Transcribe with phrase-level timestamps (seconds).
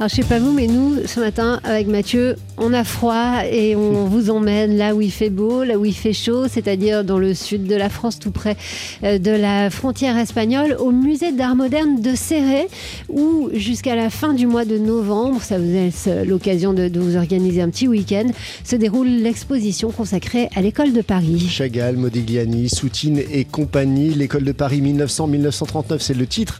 [0.00, 3.76] Alors je sais pas vous, mais nous, ce matin, avec Mathieu, on a froid et
[3.76, 7.18] on vous emmène là où il fait beau, là où il fait chaud, c'est-à-dire dans
[7.18, 8.56] le sud de la France, tout près
[9.04, 12.66] euh, de la frontière espagnole, au musée d'art moderne de Serré,
[13.10, 17.16] où jusqu'à la fin du mois de novembre, ça vous laisse l'occasion de, de vous
[17.16, 18.28] organiser un petit week-end,
[18.64, 21.46] se déroule l'exposition consacrée à l'école de Paris.
[21.50, 24.14] Chagall, Modigliani, Soutine et compagnie.
[24.14, 26.58] L'école de Paris 1900-1939, c'est le titre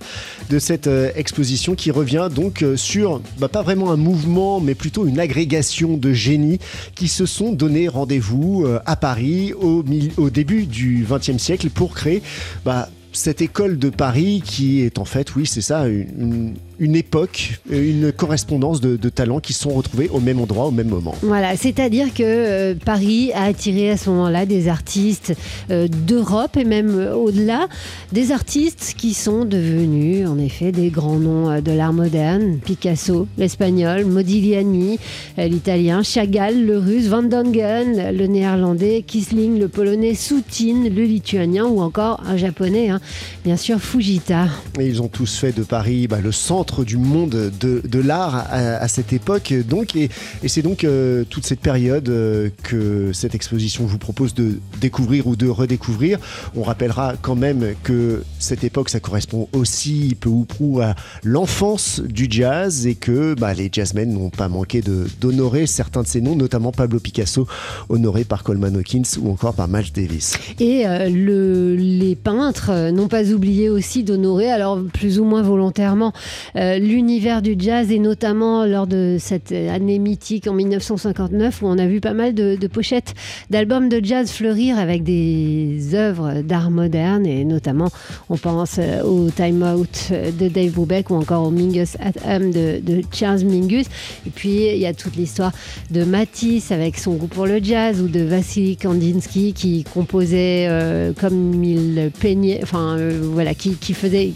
[0.51, 4.75] de cette euh, exposition qui revient donc euh, sur, bah, pas vraiment un mouvement, mais
[4.75, 6.59] plutôt une agrégation de génies
[6.95, 9.83] qui se sont donné rendez-vous euh, à Paris au,
[10.31, 12.23] début du XXe siècle pour créer
[12.65, 18.13] bah, cette école de Paris qui est en fait, oui, c'est ça, une époque, une
[18.13, 21.15] correspondance de, de talents qui sont retrouvés au même endroit, au même moment.
[21.23, 25.35] Voilà, c'est-à-dire que euh, Paris a attiré à ce moment-là des artistes
[25.71, 27.69] euh, d'Europe et même euh, au-delà,
[28.13, 34.05] des artistes qui sont devenus en effet des grands noms de l'art moderne, Picasso, l'espagnol,
[34.05, 34.99] Modigliani,
[35.37, 41.81] l'italien, Chagall, le russe, Van Dongen, le néerlandais, Kisling, le polonais, Soutine, le lituanien ou
[41.81, 43.01] encore un japonais, hein,
[43.45, 44.47] bien sûr Fujita.
[44.79, 48.47] Et ils ont tous fait de Paris bah, le centre du monde de, de l'art
[48.51, 49.53] à, cette époque.
[49.69, 50.09] Donc, et,
[50.43, 55.27] et c'est donc euh, toute cette période euh, que cette exposition vous propose de découvrir
[55.27, 56.19] ou de redécouvrir.
[56.57, 62.01] On rappellera quand même que cette époque, ça correspond aussi peu ou prou à l'enfance
[62.01, 64.83] du jazz et que bah, les jazzmen n'ont pas manqué
[65.21, 67.47] d'honorer certains de ces noms, notamment Pablo Picasso,
[67.89, 70.35] honoré par Coleman Hawkins ou encore par Miles Davis.
[70.59, 76.13] Et euh, le- les peintres n'ont pas oublié aussi d'honorer, alors plus ou moins volontairement,
[76.61, 81.79] euh, l'univers du jazz et notamment lors de cette année mythique en 1959 où on
[81.79, 83.15] a vu pas mal de, pochettes
[83.51, 87.89] d'albums de jazz fleurir avec des œuvres d'art moderne et notamment
[88.29, 92.51] on pense euh, au Time Out de Dave Brubeck ou encore au Mingus at Home
[92.51, 92.81] de,
[93.13, 93.87] Charles Mingus.
[94.27, 95.53] Et puis il y a toute l'histoire
[95.91, 101.13] de Matisse avec son goût pour le jazz ou de Vassili Kandinsky qui composait euh,
[101.13, 104.33] comme il peignait, enfin euh, voilà, qui, faisait,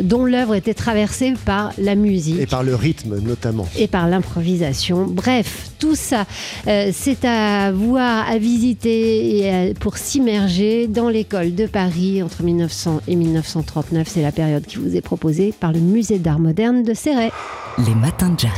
[0.00, 3.68] dont l'œuvre était traversée par la musique Et par le rythme notamment.
[3.76, 5.06] et par l'improvisation.
[5.06, 6.26] Bref, tout ça,
[6.66, 12.42] euh, c'est à voir, à visiter et à- pour s'immerger dans l'école de Paris entre
[12.42, 14.08] 1900 et 1939.
[14.08, 17.30] C'est la période qui vous est proposée par le musée d'art moderne de Céret.
[17.86, 18.50] Les matins de jazz.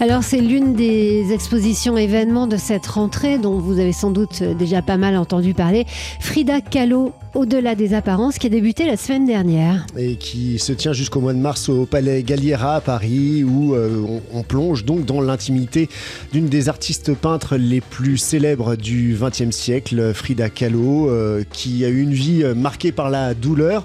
[0.00, 4.82] Alors c'est l'une des expositions événements de cette rentrée dont vous avez sans doute déjà
[4.82, 5.86] pas mal entendu parler.
[6.18, 9.86] Frida Kahlo, au-delà des apparences, qui a débuté la semaine dernière.
[9.96, 14.04] et qui se tient jusqu'au mois de mars au Palais Galliera à Paris, où euh,
[14.32, 15.88] on, on plonge donc dans l'intimité
[16.32, 21.88] d'une des artistes peintres les plus célèbres du XXe siècle, Frida Kahlo, euh, qui a
[21.88, 23.84] eu une vie euh, marquée par la douleur,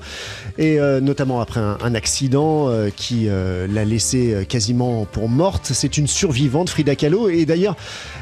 [0.58, 5.72] et euh, notamment après un, accident qui l'a laissée quasiment pour morte.
[5.74, 7.76] C'est une survivante, Frida Kahlo, et d'ailleurs,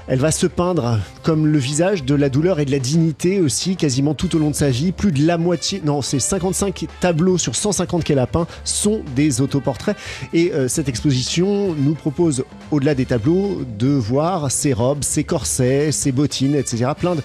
[0.08, 3.76] elle va se peindre comme le visage de la douleur et de la dignité aussi,
[3.76, 4.94] quasiment tout au long de sa vie.
[4.94, 9.42] Plus de la moitié, non, c'est 55 tableaux sur 150 qu'elle a peints sont des
[9.42, 9.98] autoportraits.
[10.34, 16.12] Et cette exposition nous propose, au-delà des tableaux, de voir ses robes, ses corsets, ses
[16.12, 16.92] bottines, etc.
[16.98, 17.16] Plein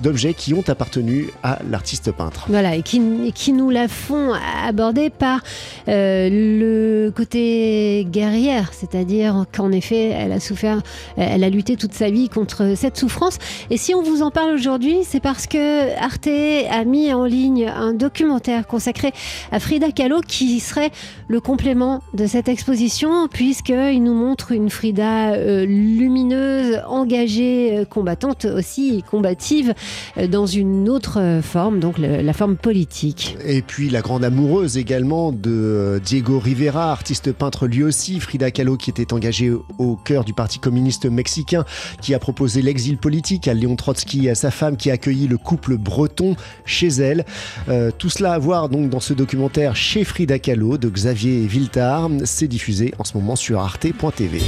[0.00, 2.46] d'objets qui ont appartenu à l'artiste peintre.
[2.48, 4.32] Voilà, et qui, et qui nous la font
[4.64, 5.40] aborder par
[5.88, 10.80] euh, le côté guerrière, c'est-à-dire qu'en effet, elle a souffert,
[11.16, 13.38] elle a lutté toute sa vie contre cette souffrance.
[13.70, 16.28] Et si on vous en parle aujourd'hui, c'est parce que Arte
[16.70, 19.12] a mis en ligne un documentaire consacré
[19.52, 20.90] à Frida Kahlo qui serait
[21.28, 28.44] le complément de cette exposition, puisqu'il nous montre une Frida euh, lumineuse, engagée, euh, combattante
[28.44, 29.74] aussi, combative,
[30.18, 33.36] euh, dans une autre euh, forme, donc le- la forme politique.
[33.44, 38.76] Et puis la grande amoureuse également de Diego Rivera, artiste peintre lui aussi, Frida Kahlo
[38.76, 41.64] qui était engagée au- au cœur du Parti communiste mexicain,
[42.02, 45.28] qui a proposé l'exil politique à Léon Trotsky et à sa femme, qui a accueilli
[45.28, 47.24] le couple breton chez elle.
[47.68, 52.10] Euh, tout cela à voir donc dans ce documentaire chez Frida Kahlo de Xavier Viltard.
[52.24, 54.40] C'est diffusé en ce moment sur arte.tv.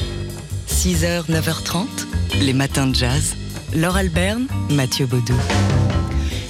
[0.67, 1.85] 6h, 9h30,
[2.43, 3.37] les matins de jazz.
[3.75, 5.35] Laure Alberne, Mathieu Baudou.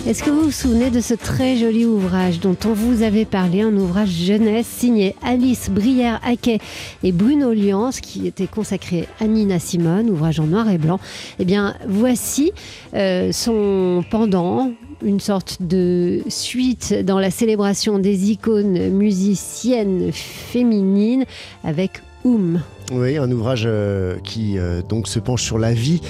[0.06, 3.60] Est-ce que vous vous souvenez de ce très joli ouvrage dont on vous avait parlé,
[3.60, 6.58] un ouvrage jeunesse signé Alice Brière-Haquet
[7.02, 10.98] et Bruno Lians, qui était consacré à Nina Simone, ouvrage en noir et blanc
[11.38, 12.52] Eh bien, voici
[12.94, 14.72] euh, son pendant,
[15.04, 21.24] une sorte de suite dans la célébration des icônes musiciennes féminines
[21.64, 22.60] avec Oum.
[22.92, 26.00] Oui, un ouvrage euh, qui euh, donc se penche sur la vie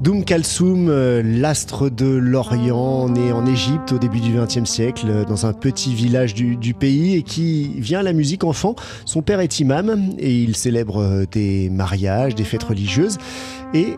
[0.00, 5.46] Doum Kalsoum, euh, l'astre de l'Orient, né en Égypte au début du XXe siècle, dans
[5.46, 8.74] un petit village du, pays, et qui vient à la musique enfant.
[9.04, 13.18] Son père est imam et il célèbre des mariages, des fêtes religieuses.
[13.74, 13.96] Et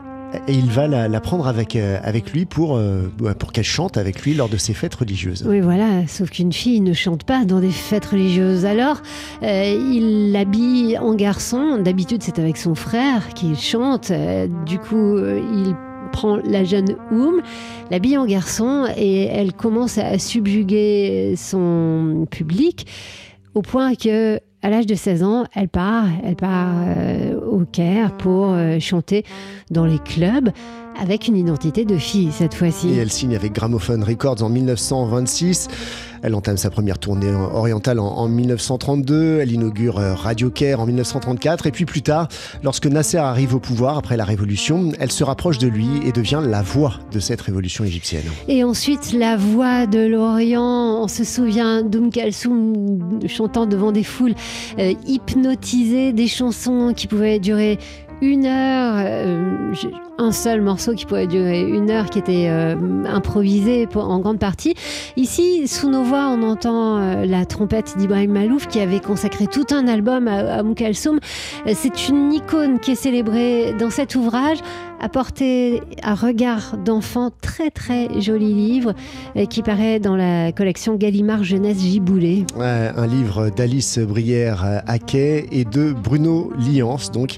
[0.49, 4.23] et il va la, prendre avec, euh, avec lui pour, euh, pour qu'elle chante avec
[4.23, 5.45] lui lors de ses fêtes religieuses.
[5.49, 8.65] Oui, voilà, sauf qu'une fille ne chante pas dans des fêtes religieuses.
[8.65, 9.01] Alors,
[9.43, 11.79] euh, il l'habille en garçon.
[11.79, 14.13] D'habitude, c'est avec son frère qu'il chante.
[14.67, 15.75] Du coup, il
[16.13, 17.43] prend la jeune Oum,
[17.91, 22.87] l'habille en garçon et elle commence à subjuguer son public
[23.55, 28.16] au point que à l'âge de 16 ans, elle part, elle part euh, au Caire
[28.16, 29.22] pour euh, chanter
[29.70, 30.49] dans les clubs
[30.99, 32.88] avec une identité de fille cette fois-ci.
[32.88, 35.69] Et elle signe avec Gramophone Records en 1926.
[36.25, 39.41] Elle entame sa première tournée orientale en, en 1932.
[39.43, 41.67] Elle inaugure euh, Radio Caire en 1934.
[41.67, 42.29] Et puis plus tard,
[42.62, 46.41] lorsque Nasser arrive au pouvoir après la révolution, elle se rapproche de lui et devient
[46.43, 48.25] la voix de cette révolution égyptienne.
[48.49, 51.03] Et ensuite, la voix de l'Orient.
[51.03, 54.35] On se souvient d'Oum Kalsoum chantant devant des foules
[54.79, 57.79] euh, hypnotisées, des chansons qui pouvaient durer
[58.20, 59.72] une heure, euh,
[60.19, 62.75] un seul morceau qui pouvait durer une heure, qui était euh,
[63.06, 64.75] improvisé en grande partie.
[65.16, 69.66] Ici, sous nos voix, on entend euh, la trompette d'Ibrahim Malouf qui avait consacré tout
[69.72, 71.19] un album à, à Moukalsoum.
[71.75, 74.58] C'est une icône qui est célébrée dans cet ouvrage,
[75.00, 78.94] apporté à regard d'enfant, très très joli livre
[79.37, 82.44] euh, qui paraît dans la collection Gallimard Jeunesse Giboulé.
[82.58, 87.37] Un livre d'Alice Brière-Haquet et de Bruno Liance, donc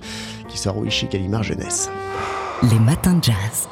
[0.56, 1.90] qui sort chez Gallimard Jeunesse.
[2.62, 3.68] Les matins de jazz.